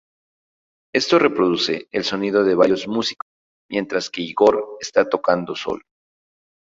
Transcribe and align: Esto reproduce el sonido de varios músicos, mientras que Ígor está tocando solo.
Esto 0.95 1.19
reproduce 1.19 1.87
el 1.91 2.03
sonido 2.05 2.43
de 2.43 2.55
varios 2.55 2.87
músicos, 2.87 3.29
mientras 3.69 4.09
que 4.09 4.23
Ígor 4.23 4.77
está 4.81 5.07
tocando 5.07 5.55
solo. 5.55 5.83